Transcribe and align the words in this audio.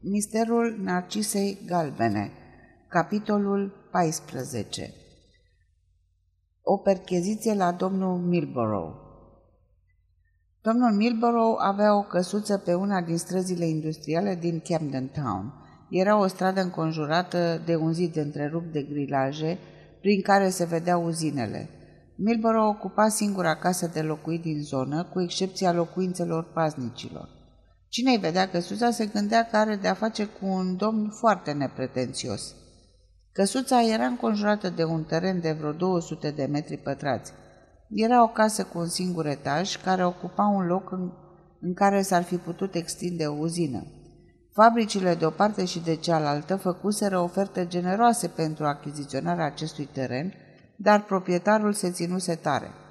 Misterul 0.00 0.78
Narcisei 0.82 1.58
Galbene 1.66 2.30
Capitolul 2.88 3.88
14 3.90 4.92
O 6.62 6.76
percheziție 6.76 7.54
la 7.54 7.72
domnul 7.72 8.18
Milborough 8.18 8.94
Domnul 10.62 10.92
Milborough 10.92 11.56
avea 11.58 11.96
o 11.96 12.02
căsuță 12.02 12.58
pe 12.58 12.74
una 12.74 13.00
din 13.00 13.18
străzile 13.18 13.66
industriale 13.66 14.34
din 14.34 14.62
Camden 14.64 15.08
Town. 15.08 15.52
Era 15.90 16.18
o 16.18 16.26
stradă 16.26 16.60
înconjurată 16.60 17.62
de 17.64 17.76
un 17.76 17.92
zid 17.92 18.16
întrerupt 18.16 18.72
de 18.72 18.82
grilaje 18.82 19.58
prin 20.00 20.22
care 20.22 20.48
se 20.48 20.64
vedeau 20.64 21.04
uzinele. 21.04 21.68
Milborough 22.16 22.76
ocupa 22.76 23.08
singura 23.08 23.56
casă 23.56 23.90
de 23.92 24.00
locuit 24.00 24.42
din 24.42 24.62
zonă, 24.62 25.04
cu 25.04 25.20
excepția 25.20 25.72
locuințelor 25.72 26.44
paznicilor. 26.52 27.35
Cine-i 27.88 28.18
vedea 28.18 28.48
căsuța 28.48 28.90
se 28.90 29.06
gândea 29.06 29.46
că 29.46 29.56
are 29.56 29.76
de-a 29.76 29.94
face 29.94 30.24
cu 30.24 30.46
un 30.46 30.76
domn 30.76 31.10
foarte 31.10 31.52
nepretențios. 31.52 32.54
Căsuța 33.32 33.82
era 33.82 34.04
înconjurată 34.04 34.70
de 34.70 34.84
un 34.84 35.02
teren 35.02 35.40
de 35.40 35.52
vreo 35.52 35.72
200 35.72 36.30
de 36.30 36.44
metri 36.44 36.76
pătrați. 36.76 37.32
Era 37.88 38.22
o 38.22 38.28
casă 38.28 38.64
cu 38.64 38.78
un 38.78 38.88
singur 38.88 39.26
etaj 39.26 39.76
care 39.82 40.04
ocupa 40.04 40.44
un 40.44 40.66
loc 40.66 40.92
în, 40.92 41.10
în 41.60 41.74
care 41.74 42.02
s-ar 42.02 42.22
fi 42.22 42.36
putut 42.36 42.74
extinde 42.74 43.26
o 43.26 43.38
uzină. 43.38 43.86
Fabricile 44.52 45.14
de 45.14 45.26
o 45.26 45.30
parte 45.30 45.64
și 45.64 45.80
de 45.80 45.94
cealaltă 45.94 46.56
făcuseră 46.56 47.18
oferte 47.18 47.66
generoase 47.66 48.28
pentru 48.28 48.64
achiziționarea 48.64 49.44
acestui 49.44 49.88
teren, 49.92 50.32
dar 50.76 51.04
proprietarul 51.04 51.72
se 51.72 51.90
ținuse 51.90 52.34
tare– 52.34 52.70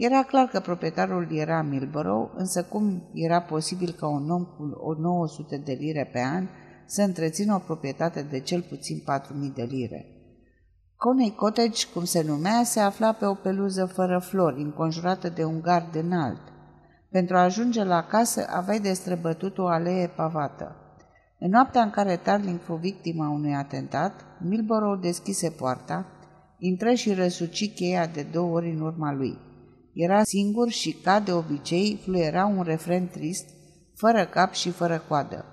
era 0.00 0.22
clar 0.22 0.46
că 0.46 0.60
proprietarul 0.60 1.28
era 1.30 1.62
Milborough, 1.62 2.30
însă 2.34 2.62
cum 2.62 3.10
era 3.14 3.40
posibil 3.40 3.90
ca 3.98 4.08
un 4.08 4.30
om 4.30 4.44
cu 4.44 4.92
900 4.98 5.56
de 5.56 5.72
lire 5.72 6.10
pe 6.12 6.20
an 6.20 6.48
să 6.86 7.02
întrețină 7.02 7.54
o 7.54 7.58
proprietate 7.58 8.22
de 8.22 8.40
cel 8.40 8.62
puțin 8.62 8.98
4.000 8.98 9.54
de 9.54 9.62
lire? 9.62 10.06
Coney 10.96 11.34
Cottage, 11.36 11.86
cum 11.94 12.04
se 12.04 12.22
numea, 12.22 12.62
se 12.64 12.80
afla 12.80 13.12
pe 13.12 13.24
o 13.24 13.34
peluză 13.34 13.86
fără 13.86 14.18
flori, 14.18 14.62
înconjurată 14.62 15.28
de 15.28 15.44
un 15.44 15.60
gard 15.60 15.94
înalt. 15.94 16.42
Pentru 17.10 17.36
a 17.36 17.42
ajunge 17.42 17.84
la 17.84 18.02
casă 18.02 18.46
aveai 18.50 18.80
de 18.80 18.92
străbătut 18.92 19.58
o 19.58 19.66
alee 19.66 20.06
pavată. 20.16 20.76
În 21.38 21.50
noaptea 21.50 21.82
în 21.82 21.90
care 21.90 22.16
Tarling 22.16 22.60
fu 22.60 22.74
victima 22.74 23.28
unui 23.28 23.54
atentat, 23.54 24.24
Milborough 24.38 25.00
deschise 25.00 25.50
poarta, 25.50 26.06
intră 26.58 26.92
și 26.92 27.12
răsuci 27.12 27.74
cheia 27.74 28.06
de 28.06 28.26
două 28.32 28.54
ori 28.54 28.70
în 28.70 28.80
urma 28.80 29.12
lui. 29.12 29.48
Era 29.92 30.22
singur 30.22 30.70
și, 30.70 30.92
ca 30.92 31.20
de 31.20 31.32
obicei, 31.32 32.00
fluiera 32.02 32.46
un 32.46 32.62
refren 32.62 33.08
trist, 33.08 33.48
fără 33.94 34.26
cap 34.26 34.52
și 34.52 34.70
fără 34.70 35.02
coadă. 35.08 35.44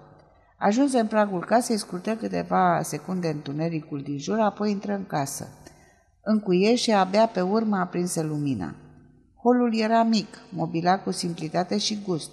Ajuns 0.57 0.93
în 0.93 1.07
pragul 1.07 1.45
casei, 1.45 1.77
scurtă 1.77 2.15
câteva 2.15 2.79
secunde 2.83 3.27
întunericul 3.27 4.01
din 4.01 4.17
jur, 4.17 4.39
apoi 4.39 4.71
intră 4.71 4.93
în 4.93 5.05
casă. 5.05 5.47
Încuie 6.23 6.75
și 6.75 6.91
abia 6.91 7.25
pe 7.25 7.41
urmă 7.41 7.77
aprinse 7.77 8.23
lumina. 8.23 8.75
Holul 9.43 9.75
era 9.75 10.03
mic, 10.03 10.27
mobilat 10.49 11.03
cu 11.03 11.11
simplitate 11.11 11.77
și 11.77 12.01
gust. 12.05 12.31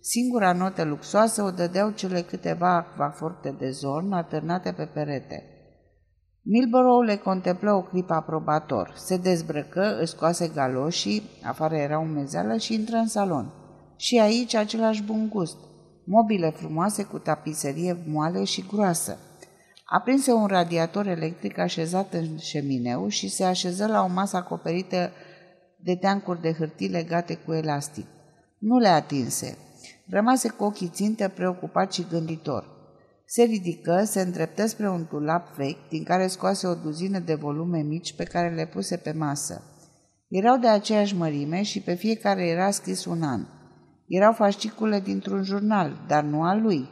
Singura 0.00 0.52
notă 0.52 0.84
luxoasă 0.84 1.42
o 1.42 1.50
dădeau 1.50 1.90
cele 1.90 2.20
câteva 2.20 2.74
acvaforte 2.74 3.54
de 3.58 3.70
zorn 3.70 4.12
atârnate 4.12 4.72
pe 4.72 4.84
perete. 4.84 5.53
Milborough 6.46 7.06
le 7.06 7.16
contemplă 7.16 7.72
o 7.72 7.82
clipă 7.82 8.14
aprobator. 8.14 8.92
Se 8.96 9.16
dezbrăcă, 9.16 9.98
își 10.00 10.12
scoase 10.12 10.48
galoșii, 10.48 11.22
afară 11.44 11.76
era 11.76 11.98
umezeală 11.98 12.56
și 12.56 12.74
intră 12.74 12.96
în 12.96 13.06
salon. 13.06 13.52
Și 13.96 14.18
aici 14.18 14.54
același 14.54 15.02
bun 15.02 15.28
gust. 15.28 15.56
Mobile 16.04 16.50
frumoase 16.50 17.02
cu 17.02 17.18
tapiserie 17.18 17.96
moale 18.08 18.44
și 18.44 18.64
groasă. 18.66 19.18
Aprinse 19.84 20.32
un 20.32 20.46
radiator 20.46 21.06
electric 21.06 21.58
așezat 21.58 22.12
în 22.12 22.36
șemineu 22.38 23.08
și 23.08 23.28
se 23.28 23.44
așeză 23.44 23.86
la 23.86 24.02
o 24.02 24.08
masă 24.08 24.36
acoperită 24.36 25.10
de 25.76 25.96
teancuri 25.96 26.40
de 26.40 26.52
hârtii 26.52 26.88
legate 26.88 27.34
cu 27.34 27.52
elastic. 27.52 28.06
Nu 28.58 28.78
le 28.78 28.88
atinse. 28.88 29.58
Rămase 30.08 30.48
cu 30.48 30.64
ochii 30.64 30.88
țintă, 30.88 31.28
preocupat 31.28 31.92
și 31.92 32.06
gânditor. 32.10 32.73
Se 33.34 33.42
ridică, 33.42 34.04
se 34.04 34.20
îndreptă 34.20 34.66
spre 34.66 34.88
un 34.90 35.06
dulap 35.10 35.54
vechi, 35.56 35.88
din 35.88 36.04
care 36.04 36.26
scoase 36.26 36.66
o 36.66 36.74
duzină 36.74 37.18
de 37.18 37.34
volume 37.34 37.82
mici 37.82 38.14
pe 38.14 38.24
care 38.24 38.54
le 38.54 38.66
puse 38.66 38.96
pe 38.96 39.12
masă. 39.12 39.62
Erau 40.28 40.56
de 40.56 40.66
aceeași 40.66 41.16
mărime 41.16 41.62
și 41.62 41.80
pe 41.80 41.94
fiecare 41.94 42.46
era 42.46 42.70
scris 42.70 43.04
un 43.04 43.22
an. 43.22 43.46
Erau 44.06 44.32
fascicule 44.32 45.00
dintr-un 45.00 45.42
jurnal, 45.42 46.04
dar 46.08 46.24
nu 46.24 46.42
al 46.42 46.62
lui. 46.62 46.88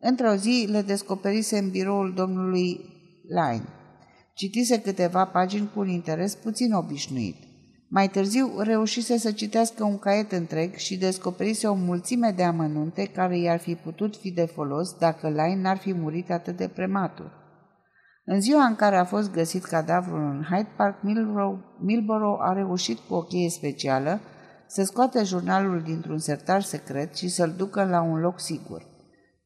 Într-o 0.00 0.34
zi 0.34 0.66
le 0.70 0.82
descoperise 0.82 1.58
în 1.58 1.70
biroul 1.70 2.12
domnului 2.14 2.80
Line. 3.28 3.68
Citise 4.34 4.80
câteva 4.80 5.24
pagini 5.24 5.70
cu 5.74 5.80
un 5.80 5.88
interes 5.88 6.34
puțin 6.34 6.72
obișnuit. 6.72 7.36
Mai 7.90 8.08
târziu 8.08 8.58
reușise 8.58 9.18
să 9.18 9.32
citească 9.32 9.84
un 9.84 9.98
caiet 9.98 10.32
întreg 10.32 10.74
și 10.74 10.98
descoperise 10.98 11.66
o 11.66 11.74
mulțime 11.74 12.30
de 12.36 12.42
amănunte 12.42 13.04
care 13.04 13.38
i-ar 13.38 13.58
fi 13.58 13.74
putut 13.74 14.16
fi 14.16 14.30
de 14.30 14.44
folos 14.44 14.92
dacă 14.98 15.28
Lain 15.28 15.60
n-ar 15.60 15.76
fi 15.76 15.92
murit 15.92 16.30
atât 16.30 16.56
de 16.56 16.68
prematur. 16.68 17.30
În 18.24 18.40
ziua 18.40 18.64
în 18.64 18.76
care 18.76 18.96
a 18.96 19.04
fost 19.04 19.32
găsit 19.32 19.64
cadavrul 19.64 20.20
în 20.20 20.42
Hyde 20.50 20.68
Park, 20.76 20.96
Milborough 21.80 22.40
a 22.42 22.52
reușit 22.52 22.98
cu 22.98 23.14
o 23.14 23.22
cheie 23.22 23.48
specială 23.48 24.20
să 24.66 24.82
scoate 24.82 25.22
jurnalul 25.22 25.82
dintr-un 25.82 26.18
sertar 26.18 26.62
secret 26.62 27.16
și 27.16 27.28
să-l 27.28 27.54
ducă 27.56 27.84
la 27.84 28.02
un 28.02 28.20
loc 28.20 28.40
sigur. 28.40 28.82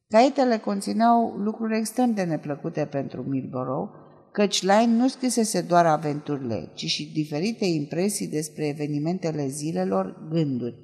Caietele 0.09 0.57
conțineau 0.57 1.35
lucruri 1.37 1.77
extrem 1.77 2.13
de 2.13 2.23
neplăcute 2.23 2.87
pentru 2.91 3.21
Milborough, 3.21 3.89
căci 4.33 4.61
Line 4.61 4.95
nu 4.95 5.07
scrisese 5.07 5.61
doar 5.61 5.85
aventurile, 5.85 6.71
ci 6.73 6.85
și 6.85 7.11
diferite 7.13 7.65
impresii 7.65 8.27
despre 8.27 8.67
evenimentele 8.67 9.47
zilelor, 9.47 10.27
gânduri. 10.29 10.75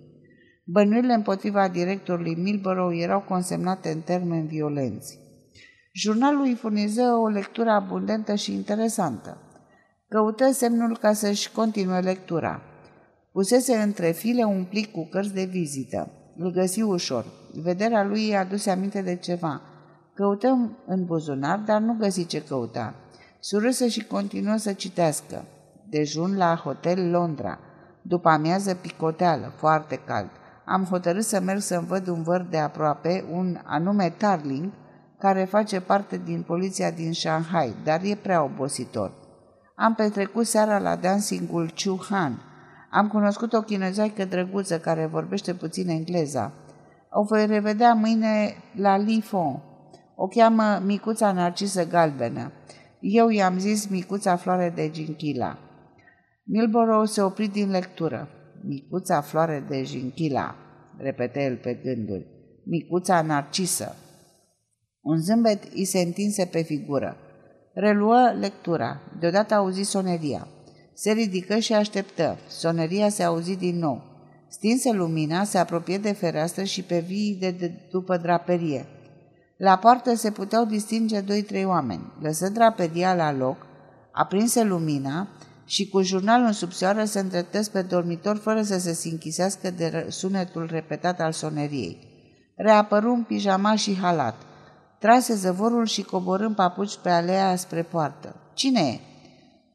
Bănuirile 0.66 1.14
împotriva 1.14 1.68
directorului 1.68 2.36
Milborough 2.36 3.02
erau 3.02 3.22
consemnate 3.22 3.90
în 3.90 4.02
termeni 4.02 4.48
violenți. 4.48 5.20
Jurnalul 5.94 6.42
îi 6.42 6.56
furniză 6.56 7.02
o 7.02 7.28
lectură 7.28 7.70
abundentă 7.70 8.36
și 8.36 8.54
interesantă. 8.54 9.38
Căută 10.08 10.52
semnul 10.52 10.98
ca 10.98 11.14
să-și 11.14 11.52
continue 11.52 12.00
lectura. 12.00 12.62
Pusese 13.32 13.76
între 13.76 14.12
file 14.12 14.44
un 14.44 14.64
plic 14.64 14.92
cu 14.92 15.08
cărți 15.12 15.34
de 15.34 15.44
vizită. 15.44 16.12
Îl 16.38 16.52
găsi 16.52 16.82
ușor. 16.82 17.26
Vederea 17.54 18.04
lui 18.04 18.28
i-a 18.28 18.40
adus 18.40 18.66
aminte 18.66 19.02
de 19.02 19.16
ceva. 19.16 19.62
Căutăm 20.14 20.78
în 20.86 21.06
buzunar, 21.06 21.60
dar 21.60 21.82
nu 21.82 21.94
găsi 21.94 22.26
ce 22.26 22.44
căuta. 22.44 22.96
Surâsă 23.42 23.88
și 23.88 24.04
continuă 24.04 24.56
să 24.56 24.74
citească. 24.74 25.44
Dejun 25.90 26.38
la 26.38 26.56
hotel 26.56 27.10
Londra. 27.10 27.60
După 28.02 28.30
amiază 28.30 28.74
picoteală, 28.74 29.54
foarte 29.56 30.00
cald. 30.06 30.30
Am 30.66 30.84
hotărât 30.84 31.24
să 31.24 31.40
merg 31.40 31.60
să-mi 31.60 31.88
văd 31.88 32.08
un 32.08 32.24
văr 32.24 32.42
de 32.50 32.58
aproape, 32.58 33.26
un 33.32 33.60
anume 33.64 34.14
Tarling, 34.18 34.72
care 35.20 35.44
face 35.44 35.82
parte 35.82 36.22
din 36.26 36.42
poliția 36.42 36.92
din 36.92 37.14
Shanghai, 37.14 37.76
dar 37.84 38.02
e 38.04 38.16
prea 38.16 38.44
obositor. 38.44 39.14
Am 39.76 39.96
petrecut 39.96 40.46
seara 40.46 40.80
la 40.80 40.96
dancingul 40.96 41.74
Chu 41.84 42.06
Han. 42.10 42.42
Am 42.92 43.08
cunoscut 43.08 43.54
o 43.54 43.62
chinezoaică 43.62 44.26
drăguță 44.26 44.80
care 44.80 45.06
vorbește 45.06 45.54
puțin 45.54 45.90
engleza. 45.90 46.52
O 47.10 47.24
voi 47.24 47.46
revedea 47.46 47.94
mâine 47.94 48.56
la 48.76 48.98
Li 48.98 49.22
Fong. 49.22 49.60
O 50.16 50.28
cheamă 50.28 50.82
Micuța 50.86 51.32
Narcisă 51.32 51.88
Galbenă. 51.88 52.52
Eu 53.00 53.30
i-am 53.30 53.60
zis 53.60 53.88
micuța 53.88 54.36
floare 54.36 54.72
de 54.76 54.90
ginchila. 54.92 55.58
Milborough 56.44 57.08
se 57.10 57.22
opri 57.22 57.48
din 57.48 57.70
lectură. 57.70 58.28
Micuța 58.64 59.22
floare 59.22 59.66
de 59.70 59.84
ginchila, 59.84 60.56
repete 60.98 61.44
el 61.44 61.58
pe 61.58 61.74
gânduri. 61.84 62.28
Micuța 62.66 63.22
narcisă. 63.22 63.96
Un 65.02 65.18
zâmbet 65.18 65.64
îi 65.74 65.86
se 65.86 66.00
întinse 66.00 66.46
pe 66.46 66.62
figură. 66.62 67.18
Reluă 67.74 68.36
lectura. 68.40 69.02
Deodată 69.20 69.54
auzi 69.54 69.82
soneria. 69.82 70.48
Se 70.94 71.12
ridică 71.12 71.58
și 71.58 71.74
așteptă. 71.74 72.38
Soneria 72.48 73.10
se 73.10 73.24
auzi 73.24 73.58
din 73.58 73.78
nou. 73.78 74.04
Stinse 74.50 74.92
lumina, 74.92 75.44
se 75.44 75.58
apropie 75.58 75.98
de 75.98 76.12
fereastră 76.12 76.64
și 76.64 76.84
pe 76.84 77.00
vii 77.00 77.38
de, 77.40 77.52
de 77.52 77.72
după 77.92 78.18
draperie. 78.18 78.86
La 79.60 79.78
poartă 79.78 80.16
se 80.16 80.32
puteau 80.32 80.66
distinge 80.66 81.20
doi-trei 81.22 81.66
oameni. 81.66 82.12
Lăsă 82.22 82.50
draperia 82.50 83.16
la 83.16 83.32
loc, 83.32 83.66
aprinse 84.12 84.64
lumina 84.64 85.28
și 85.66 85.90
cu 85.90 86.02
jurnalul 86.02 86.46
în 86.46 86.52
subsoară 86.52 87.04
se 87.04 87.20
îndreptă 87.20 87.62
spre 87.62 87.82
dormitor 87.82 88.38
fără 88.38 88.62
să 88.62 88.80
se 88.80 88.94
sinchisească 88.94 89.72
de 89.72 90.06
sunetul 90.10 90.68
repetat 90.72 91.20
al 91.20 91.32
soneriei. 91.32 91.98
Reapăru 92.56 93.14
în 93.14 93.24
pijama 93.24 93.76
și 93.76 93.98
halat. 93.98 94.36
Trase 95.00 95.36
zăvorul 95.36 95.86
și 95.86 96.04
coborând 96.04 96.56
papuci 96.56 96.98
pe 96.98 97.10
alea 97.10 97.56
spre 97.56 97.84
poartă. 97.84 98.36
Cine 98.54 98.80
e? 98.80 99.00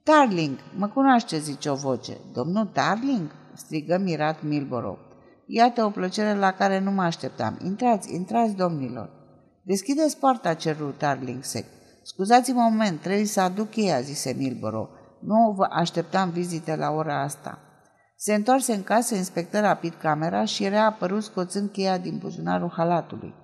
Tarling, 0.03 0.59
mă 0.77 0.89
cunoaște, 0.89 1.39
zice 1.39 1.69
o 1.69 1.75
voce. 1.75 2.17
Domnul 2.33 2.67
Tarling? 2.67 3.31
strigă 3.55 3.99
mirat 3.99 4.43
Milborough. 4.43 5.01
Iată 5.47 5.85
o 5.85 5.91
plăcere 5.91 6.35
la 6.35 6.51
care 6.51 6.81
nu 6.81 6.91
mă 6.91 7.03
așteptam. 7.03 7.59
Intrați, 7.65 8.15
intrați, 8.15 8.55
domnilor. 8.55 9.23
Deschideți 9.67 10.19
poarta, 10.19 10.55
ceru 10.55 10.91
Tarling 10.91 11.45
sec. 11.45 11.65
Scuzați-mă 12.03 12.61
un 12.61 12.73
moment, 12.73 13.01
trebuie 13.01 13.25
să 13.25 13.41
aduc 13.41 13.71
cheia, 13.71 14.01
zise 14.01 14.35
Milboro. 14.39 14.89
Nu 15.21 15.55
vă 15.57 15.67
așteptam 15.71 16.31
vizite 16.31 16.77
la 16.77 16.91
ora 16.91 17.23
asta. 17.23 17.59
Se 18.17 18.35
întoarse 18.35 18.75
în 18.75 18.83
casă, 18.83 19.15
inspectă 19.15 19.61
rapid 19.61 19.95
camera 19.95 20.45
și 20.45 20.65
era 20.65 20.85
apărut 20.85 21.23
scoțând 21.23 21.71
cheia 21.71 21.99
din 21.99 22.19
buzunarul 22.19 22.73
halatului. 22.77 23.35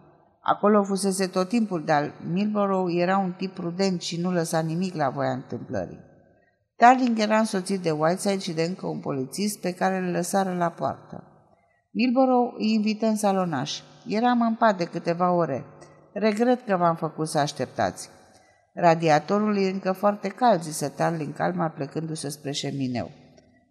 Acolo 0.40 0.82
fusese 0.82 1.26
tot 1.26 1.48
timpul, 1.48 1.84
dar 1.84 2.14
Milborough 2.32 2.94
era 2.94 3.18
un 3.18 3.32
tip 3.32 3.54
prudent 3.54 4.00
și 4.00 4.20
nu 4.20 4.32
lăsa 4.32 4.60
nimic 4.60 4.94
la 4.94 5.08
voia 5.08 5.32
întâmplării. 5.32 6.00
Darling 6.76 7.18
era 7.18 7.38
însoțit 7.38 7.80
de 7.80 7.90
Whiteside 7.90 8.38
și 8.38 8.52
de 8.52 8.62
încă 8.62 8.86
un 8.86 9.00
polițist 9.00 9.60
pe 9.60 9.72
care 9.72 9.96
îl 9.96 10.10
lăsară 10.10 10.54
la 10.54 10.68
poartă. 10.68 11.24
Milborough 11.90 12.54
îi 12.58 12.72
invită 12.72 13.06
în 13.06 13.16
salonaș. 13.16 13.80
Eram 14.06 14.40
în 14.40 14.54
pat 14.54 14.76
de 14.76 14.84
câteva 14.84 15.32
ore. 15.32 15.64
Regret 16.12 16.66
că 16.66 16.76
v-am 16.76 16.96
făcut 16.96 17.28
să 17.28 17.38
așteptați. 17.38 18.08
Radiatorul 18.74 19.56
e 19.56 19.68
încă 19.68 19.92
foarte 19.92 20.28
cald, 20.28 20.62
zise 20.62 20.88
Tarling 20.88 21.34
calma 21.34 21.68
plecându-se 21.68 22.28
spre 22.28 22.50
șemineu. 22.50 23.10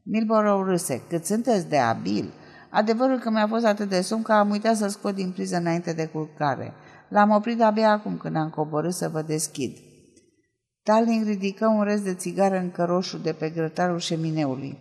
Milborough 0.04 0.68
râse. 0.68 1.02
Cât 1.10 1.26
sunteți 1.26 1.70
de 1.70 1.78
abil! 1.78 2.34
Adevărul 2.70 3.20
că 3.20 3.30
mi-a 3.30 3.48
fost 3.48 3.66
atât 3.66 3.90
de 3.90 4.02
somn 4.02 4.22
că 4.22 4.34
am 4.34 4.50
uitat 4.50 4.76
să 4.76 4.88
scot 4.88 5.16
din 5.16 5.32
priză 5.32 5.58
înainte 5.58 5.94
de 5.94 6.06
culcare. 6.06 6.74
L-am 7.10 7.30
oprit 7.30 7.62
abia 7.62 7.92
acum 7.92 8.18
când 8.18 8.36
am 8.36 8.50
coborât 8.50 8.94
să 8.94 9.10
vă 9.10 9.22
deschid. 9.22 9.78
Tarling 10.84 11.26
ridică 11.26 11.68
un 11.68 11.84
rest 11.84 12.04
de 12.04 12.14
țigară 12.14 12.58
încă 12.58 12.84
roșu 12.84 13.18
de 13.18 13.34
pe 13.34 13.50
grătarul 13.50 14.00
șemineului. 14.00 14.78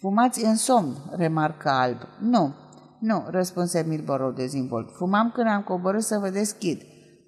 Fumați 0.00 0.44
în 0.44 0.56
somn, 0.56 0.96
remarcă 1.16 1.68
alb. 1.68 1.98
Nu, 2.20 2.54
nu, 3.00 3.24
răspunse 3.26 3.84
Milborough 3.88 4.36
dezvolt. 4.36 4.90
Fumam 4.96 5.30
când 5.34 5.48
am 5.48 5.62
coborât 5.62 6.02
să 6.02 6.18
vă 6.18 6.28
deschid. 6.28 6.82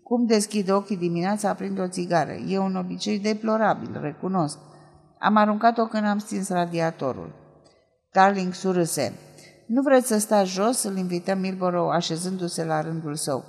Cum 0.08 0.26
deschid 0.26 0.70
ochii 0.70 0.96
dimineața, 0.96 1.48
aprind 1.48 1.78
o 1.78 1.88
țigară. 1.88 2.32
E 2.32 2.58
un 2.58 2.76
obicei 2.76 3.18
deplorabil, 3.18 3.98
recunosc. 4.00 4.58
Am 5.18 5.36
aruncat-o 5.36 5.86
când 5.86 6.06
am 6.06 6.18
stins 6.18 6.48
radiatorul. 6.48 7.32
Darling 8.12 8.54
surâse. 8.54 9.12
Nu 9.66 9.82
vreți 9.82 10.06
să 10.06 10.18
stați 10.18 10.50
jos?" 10.50 10.82
îl 10.82 10.96
invităm 10.96 11.38
Milborough 11.38 11.94
așezându-se 11.94 12.64
la 12.64 12.80
rândul 12.80 13.14
său. 13.14 13.44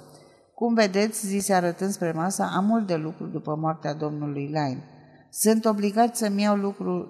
Cum 0.54 0.74
vedeți, 0.74 1.28
zise 1.28 1.54
arătând 1.54 1.92
spre 1.92 2.12
masă, 2.12 2.50
am 2.56 2.66
mult 2.66 2.88
de 2.88 2.96
lucru 2.96 3.26
după 3.26 3.56
moartea 3.56 3.94
domnului 3.94 4.46
Line. 4.46 4.84
Sunt 5.30 5.66
obligat 5.66 6.16
să-mi 6.16 6.42
iau 6.42 6.56
lucru, 6.56 7.08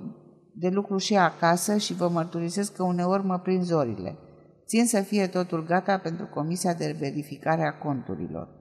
de 0.55 0.69
lucru 0.69 0.97
și 0.97 1.15
acasă 1.15 1.77
și 1.77 1.93
vă 1.93 2.09
mărturisesc 2.09 2.75
că 2.75 2.83
uneori 2.83 3.25
mă 3.25 3.39
prind 3.39 3.63
zorile. 3.63 4.17
Țin 4.65 4.85
să 4.85 5.01
fie 5.01 5.27
totul 5.27 5.65
gata 5.65 5.97
pentru 5.97 6.25
comisia 6.25 6.73
de 6.73 6.95
verificare 6.99 7.63
a 7.63 7.77
conturilor. 7.77 8.57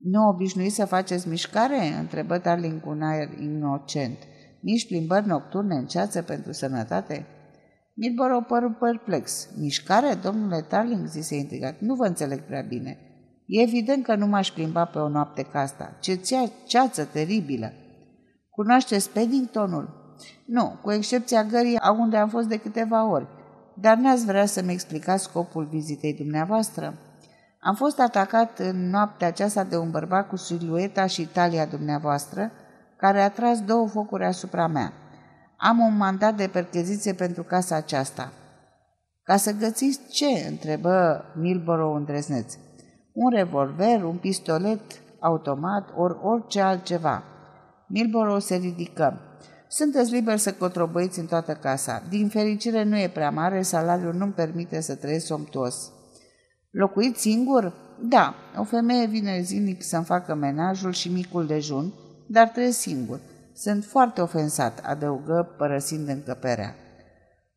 Nu 0.00 0.28
obișnuiți 0.28 0.74
să 0.74 0.84
faceți 0.84 1.28
mișcare?" 1.28 1.86
întrebă 1.98 2.38
Darling 2.38 2.80
cu 2.80 2.88
un 2.88 3.02
aer 3.02 3.38
inocent. 3.38 4.18
Nici 4.60 4.86
plimbări 4.86 5.26
nocturne 5.26 5.74
în 5.74 5.86
ceață 5.86 6.22
pentru 6.22 6.52
sănătate?" 6.52 7.26
Milborough 7.94 8.46
păru 8.48 8.70
perplex. 8.70 9.48
Mișcare, 9.58 10.14
domnule 10.22 10.60
Tarling, 10.68 11.06
zise 11.06 11.36
intrigat. 11.36 11.80
Nu 11.80 11.94
vă 11.94 12.06
înțeleg 12.06 12.40
prea 12.40 12.62
bine. 12.62 12.98
E 13.46 13.62
evident 13.62 14.04
că 14.04 14.14
nu 14.14 14.26
m-aș 14.26 14.50
plimba 14.50 14.84
pe 14.84 14.98
o 14.98 15.08
noapte 15.08 15.42
ca 15.42 15.60
asta. 15.60 15.96
Ce 16.00 16.20
ceață 16.66 17.04
teribilă! 17.04 17.72
Cunoașteți 18.50 19.10
Paddingtonul? 19.10 20.14
Nu, 20.46 20.78
cu 20.82 20.92
excepția 20.92 21.44
gării 21.44 21.78
unde 21.98 22.16
am 22.16 22.28
fost 22.28 22.48
de 22.48 22.56
câteva 22.56 23.10
ori. 23.10 23.26
Dar 23.76 23.96
n-ați 23.96 24.24
vrea 24.24 24.46
să-mi 24.46 24.72
explicați 24.72 25.22
scopul 25.22 25.68
vizitei 25.70 26.14
dumneavoastră? 26.14 26.94
Am 27.62 27.74
fost 27.74 28.00
atacat 28.00 28.58
în 28.58 28.90
noaptea 28.90 29.26
aceasta 29.26 29.64
de 29.64 29.76
un 29.76 29.90
bărbat 29.90 30.28
cu 30.28 30.36
silueta 30.36 31.06
și 31.06 31.26
talia 31.26 31.66
dumneavoastră, 31.66 32.50
care 32.96 33.20
a 33.20 33.30
tras 33.30 33.60
două 33.60 33.88
focuri 33.88 34.24
asupra 34.24 34.66
mea. 34.66 34.92
Am 35.56 35.78
un 35.78 35.96
mandat 35.96 36.34
de 36.34 36.48
percheziție 36.52 37.12
pentru 37.12 37.42
casa 37.42 37.76
aceasta. 37.76 38.32
Ca 39.22 39.36
să 39.36 39.52
găsiți 39.52 40.00
ce? 40.10 40.46
întrebă 40.48 41.24
Milborough 41.34 41.96
îndrăzneț. 41.96 42.54
Un 43.12 43.30
revolver, 43.30 44.02
un 44.02 44.16
pistolet 44.16 44.80
automat, 45.18 45.88
ori 45.96 46.18
orice 46.22 46.60
altceva. 46.60 47.22
Milborough 47.86 48.42
se 48.42 48.54
ridică. 48.54 49.20
Sunteți 49.68 50.12
liber 50.12 50.36
să 50.36 50.52
cotrobăiți 50.52 51.18
în 51.18 51.26
toată 51.26 51.52
casa. 51.52 52.02
Din 52.08 52.28
fericire 52.28 52.82
nu 52.82 52.98
e 52.98 53.08
prea 53.08 53.30
mare, 53.30 53.62
salariul 53.62 54.14
nu-mi 54.14 54.32
permite 54.32 54.80
să 54.80 54.94
trăiesc 54.94 55.26
somtuos. 55.26 55.92
Locuiți 56.70 57.20
singur? 57.20 57.72
Da, 58.00 58.34
o 58.58 58.64
femeie 58.64 59.06
vine 59.06 59.40
zilnic 59.40 59.82
să-mi 59.82 60.04
facă 60.04 60.34
menajul 60.34 60.92
și 60.92 61.08
micul 61.08 61.46
dejun, 61.46 61.92
dar 62.28 62.48
trăiesc 62.48 62.78
singur. 62.78 63.20
Sunt 63.54 63.84
foarte 63.84 64.20
ofensat, 64.20 64.80
adăugă 64.84 65.54
părăsind 65.58 66.08
încăperea. 66.08 66.74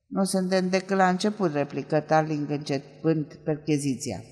Nu 0.08 0.24
suntem 0.24 0.70
decât 0.70 0.98
la 0.98 1.08
început, 1.08 1.54
replică 1.54 2.00
Tarling 2.00 2.50
începând 2.50 3.26
percheziția. 3.44 4.24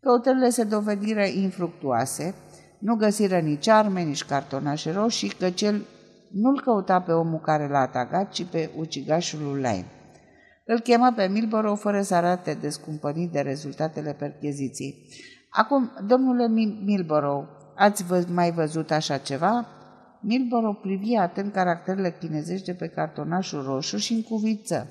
Căutările 0.00 0.50
se 0.50 0.64
dovediră 0.64 1.24
infructuoase, 1.24 2.34
nu 2.78 2.94
găsiră 2.94 3.38
nici 3.38 3.68
arme, 3.68 4.02
nici 4.02 4.24
cartonașe 4.24 4.90
roșii, 4.90 5.28
că 5.28 5.50
cel 5.50 5.86
nu-l 6.32 6.60
căuta 6.60 7.00
pe 7.00 7.12
omul 7.12 7.40
care 7.40 7.68
l-a 7.68 7.78
atacat, 7.78 8.30
ci 8.30 8.44
pe 8.44 8.70
ucigașul 8.76 9.40
lui 9.42 9.60
Lain. 9.60 9.84
Îl 10.70 10.80
chemă 10.80 11.12
pe 11.16 11.26
Milborough 11.26 11.78
fără 11.80 12.02
să 12.02 12.14
arate 12.14 12.54
descumpănit 12.60 13.32
de 13.32 13.40
rezultatele 13.40 14.12
percheziției. 14.12 15.08
Acum, 15.50 15.90
domnule 16.06 16.48
Milborough, 16.84 17.48
ați 17.76 18.04
mai 18.32 18.50
văzut 18.50 18.90
așa 18.90 19.16
ceva? 19.16 19.66
Milborough 20.20 20.78
privi 20.82 21.14
atent 21.14 21.52
caracterele 21.52 22.16
chinezești 22.20 22.66
de 22.66 22.72
pe 22.72 22.86
cartonașul 22.86 23.62
roșu 23.62 23.96
și 23.96 24.12
încuviță. 24.12 24.86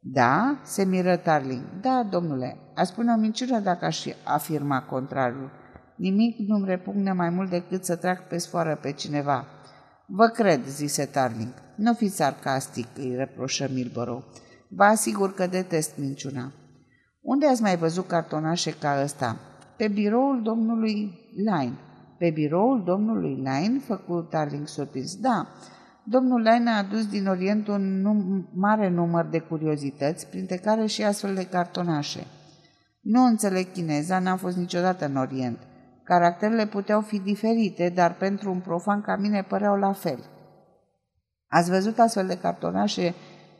Da?" 0.00 0.60
se 0.64 0.84
miră 0.84 1.16
Tarling. 1.16 1.64
Da, 1.80 2.06
domnule. 2.10 2.56
A 2.74 2.84
spune 2.84 3.12
o 3.12 3.16
minciună 3.16 3.58
dacă 3.58 3.84
aș 3.84 4.06
afirma 4.24 4.82
contrarul. 4.82 5.50
Nimic 5.96 6.38
nu-mi 6.38 6.66
repugne 6.66 7.12
mai 7.12 7.30
mult 7.30 7.50
decât 7.50 7.84
să 7.84 7.96
trag 7.96 8.26
pe 8.26 8.38
sfoară 8.38 8.78
pe 8.82 8.92
cineva." 8.92 9.46
Vă 10.06 10.26
cred," 10.26 10.64
zise 10.66 11.04
Tarling. 11.04 11.52
Nu 11.76 11.92
fiți 11.94 12.16
sarcastic," 12.16 12.86
îi 12.96 13.14
reproșă 13.16 13.68
Milborough. 13.72 14.24
Vă 14.68 14.84
asigur 14.84 15.34
că 15.34 15.46
detest 15.46 15.98
minciuna." 15.98 16.52
Unde 17.20 17.46
ați 17.46 17.62
mai 17.62 17.76
văzut 17.76 18.06
cartonașe 18.06 18.70
ca 18.70 19.02
ăsta?" 19.02 19.36
Pe 19.76 19.88
biroul 19.88 20.42
domnului 20.42 21.18
Line." 21.34 21.72
Pe 22.18 22.30
biroul 22.30 22.82
domnului 22.84 23.34
Line, 23.34 23.80
făcu 23.86 24.20
Tarling 24.20 24.66
surprins. 24.66 25.16
Da, 25.16 25.46
domnul 26.02 26.40
Line 26.40 26.70
a 26.70 26.76
adus 26.76 27.06
din 27.06 27.26
Orient 27.26 27.68
un 27.68 28.02
num- 28.02 28.48
mare 28.52 28.88
număr 28.88 29.24
de 29.24 29.38
curiozități, 29.38 30.26
printre 30.26 30.56
care 30.56 30.86
și 30.86 31.04
astfel 31.04 31.34
de 31.34 31.46
cartonașe. 31.46 32.26
Nu 33.00 33.24
înțeleg 33.24 33.72
chineza, 33.72 34.18
n-am 34.18 34.36
fost 34.36 34.56
niciodată 34.56 35.04
în 35.04 35.16
Orient. 35.16 35.58
Caracterele 36.04 36.66
puteau 36.66 37.00
fi 37.00 37.18
diferite, 37.18 37.92
dar 37.94 38.14
pentru 38.14 38.50
un 38.50 38.60
profan 38.60 39.00
ca 39.00 39.16
mine 39.16 39.42
păreau 39.42 39.76
la 39.76 39.92
fel. 39.92 40.18
Ați 41.48 41.70
văzut 41.70 41.98
astfel 41.98 42.26
de 42.26 42.38
cartonașe 42.38 43.14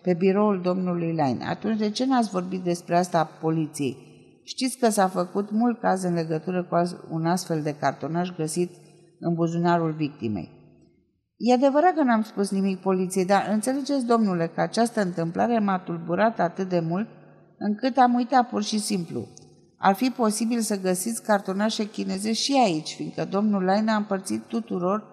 pe 0.09 0.15
biroul 0.15 0.61
domnului 0.63 1.07
Line. 1.07 1.45
Atunci 1.49 1.79
de 1.79 1.91
ce 1.91 2.07
n-ați 2.07 2.31
vorbit 2.31 2.63
despre 2.63 2.97
asta 2.97 3.25
poliției? 3.25 3.97
Știți 4.45 4.79
că 4.79 4.89
s-a 4.89 5.09
făcut 5.09 5.51
mult 5.51 5.81
caz 5.81 6.03
în 6.03 6.15
legătură 6.15 6.65
cu 6.65 6.77
un 7.11 7.27
astfel 7.27 7.63
de 7.63 7.75
cartonaș 7.75 8.29
găsit 8.37 8.71
în 9.21 9.35
buzunarul 9.35 9.93
victimei. 9.93 10.51
E 11.37 11.53
adevărat 11.53 11.95
că 11.95 12.03
n-am 12.03 12.23
spus 12.23 12.51
nimic 12.51 12.81
poliției, 12.81 13.25
dar 13.25 13.49
înțelegeți, 13.51 14.07
domnule, 14.07 14.47
că 14.55 14.61
această 14.61 15.03
întâmplare 15.03 15.59
m-a 15.59 15.79
tulburat 15.79 16.41
atât 16.41 16.69
de 16.69 16.81
mult 16.81 17.09
încât 17.59 17.97
am 17.97 18.15
uitat 18.15 18.49
pur 18.49 18.63
și 18.63 18.79
simplu. 18.79 19.27
Ar 19.79 19.95
fi 19.95 20.11
posibil 20.11 20.61
să 20.61 20.81
găsiți 20.81 21.23
cartonașe 21.23 21.89
chineze 21.89 22.33
și 22.33 22.61
aici, 22.65 22.95
fiindcă 22.95 23.25
domnul 23.25 23.63
Lain 23.63 23.89
a 23.89 23.97
împărțit 23.97 24.43
tuturor 24.43 25.05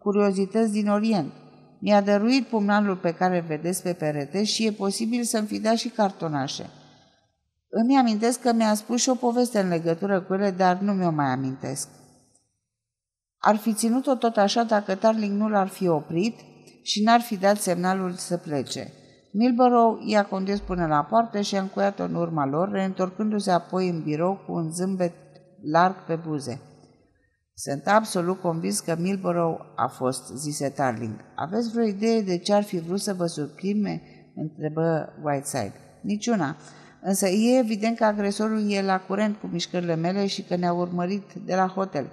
curiozități 0.00 0.72
din 0.72 0.88
Orient. 0.88 1.32
Mi-a 1.84 2.00
dăruit 2.00 2.46
pumnalul 2.46 2.96
pe 2.96 3.14
care 3.14 3.44
vedeți 3.48 3.82
pe 3.82 3.92
perete 3.92 4.44
și 4.44 4.66
e 4.66 4.72
posibil 4.72 5.22
să-mi 5.22 5.46
fi 5.46 5.60
dat 5.60 5.76
și 5.76 5.88
cartonașe. 5.88 6.66
Îmi 7.68 7.98
amintesc 7.98 8.40
că 8.40 8.52
mi-a 8.52 8.74
spus 8.74 9.00
și 9.00 9.08
o 9.08 9.14
poveste 9.14 9.60
în 9.60 9.68
legătură 9.68 10.20
cu 10.20 10.34
ele, 10.34 10.50
dar 10.50 10.78
nu 10.78 10.92
mi-o 10.92 11.10
mai 11.10 11.26
amintesc. 11.26 11.88
Ar 13.38 13.56
fi 13.56 13.74
ținut-o 13.74 14.14
tot 14.14 14.36
așa 14.36 14.62
dacă 14.62 14.94
Tarling 14.94 15.38
nu 15.38 15.48
l-ar 15.48 15.68
fi 15.68 15.88
oprit 15.88 16.38
și 16.82 17.02
n-ar 17.02 17.20
fi 17.20 17.36
dat 17.36 17.56
semnalul 17.56 18.12
să 18.12 18.36
plece. 18.36 18.92
Milborough 19.32 20.02
i-a 20.06 20.24
condus 20.24 20.60
până 20.60 20.86
la 20.86 21.02
poartă 21.04 21.40
și 21.40 21.56
a 21.56 21.60
încuiat-o 21.60 22.02
în 22.02 22.14
urma 22.14 22.46
lor, 22.46 22.70
reîntorcându-se 22.70 23.50
apoi 23.50 23.88
în 23.88 24.02
birou 24.02 24.42
cu 24.46 24.52
un 24.52 24.72
zâmbet 24.72 25.14
larg 25.62 26.04
pe 26.06 26.14
buze. 26.14 26.60
Sunt 27.54 27.86
absolut 27.86 28.40
convins 28.40 28.80
că 28.80 28.96
Milborough 28.98 29.60
a 29.76 29.86
fost, 29.86 30.36
zise 30.36 30.68
Tarling. 30.68 31.14
Aveți 31.34 31.70
vreo 31.70 31.84
idee 31.84 32.20
de 32.20 32.38
ce 32.38 32.52
ar 32.52 32.62
fi 32.62 32.78
vrut 32.78 33.00
să 33.00 33.14
vă 33.14 33.26
surprime? 33.26 34.02
întrebă 34.34 35.12
Whiteside. 35.22 35.72
Niciuna. 36.02 36.56
Însă 37.02 37.28
e 37.28 37.58
evident 37.58 37.96
că 37.96 38.04
agresorul 38.04 38.70
e 38.70 38.82
la 38.82 39.00
curent 39.00 39.36
cu 39.36 39.46
mișcările 39.46 39.94
mele 39.94 40.26
și 40.26 40.42
că 40.42 40.56
ne-a 40.56 40.72
urmărit 40.72 41.32
de 41.32 41.54
la 41.54 41.66
hotel. 41.66 42.10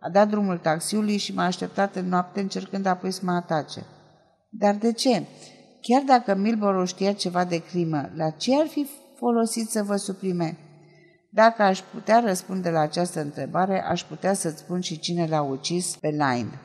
A 0.00 0.10
dat 0.10 0.28
drumul 0.28 0.58
taxiului 0.58 1.16
și 1.16 1.34
m-a 1.34 1.44
așteptat 1.44 1.96
în 1.96 2.08
noapte 2.08 2.40
încercând 2.40 2.86
apoi 2.86 3.10
să 3.10 3.20
mă 3.24 3.32
atace. 3.32 3.82
Dar 4.48 4.74
de 4.74 4.92
ce? 4.92 5.22
Chiar 5.80 6.02
dacă 6.02 6.34
Milboro 6.34 6.84
știa 6.84 7.12
ceva 7.12 7.44
de 7.44 7.62
crimă, 7.62 8.10
la 8.14 8.30
ce 8.30 8.56
ar 8.60 8.66
fi 8.66 8.86
folosit 9.16 9.68
să 9.68 9.82
vă 9.82 9.96
suprime? 9.96 10.58
Dacă 11.36 11.62
aș 11.62 11.80
putea 11.80 12.20
răspunde 12.26 12.70
la 12.70 12.80
această 12.80 13.20
întrebare, 13.20 13.84
aș 13.88 14.02
putea 14.02 14.34
să-ți 14.34 14.58
spun 14.58 14.80
și 14.80 14.98
cine 14.98 15.26
l-a 15.26 15.42
ucis 15.42 15.96
pe 15.96 16.08
Line. 16.08 16.60